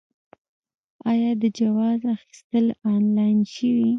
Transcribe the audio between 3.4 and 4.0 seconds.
شوي؟